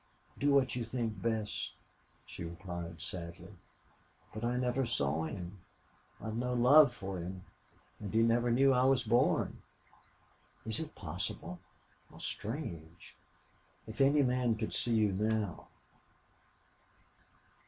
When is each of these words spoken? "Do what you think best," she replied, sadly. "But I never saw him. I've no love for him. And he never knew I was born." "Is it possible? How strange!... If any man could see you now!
"Do 0.39 0.51
what 0.51 0.75
you 0.75 0.83
think 0.83 1.21
best," 1.21 1.73
she 2.25 2.43
replied, 2.43 2.99
sadly. 2.99 3.53
"But 4.33 4.43
I 4.43 4.57
never 4.57 4.83
saw 4.83 5.25
him. 5.25 5.59
I've 6.19 6.35
no 6.37 6.55
love 6.55 6.91
for 6.91 7.19
him. 7.19 7.43
And 7.99 8.11
he 8.11 8.23
never 8.23 8.49
knew 8.49 8.73
I 8.73 8.83
was 8.85 9.03
born." 9.03 9.61
"Is 10.65 10.79
it 10.79 10.95
possible? 10.95 11.59
How 12.09 12.17
strange!... 12.17 13.15
If 13.85 14.01
any 14.01 14.23
man 14.23 14.55
could 14.55 14.73
see 14.73 14.95
you 14.95 15.11
now! 15.11 15.67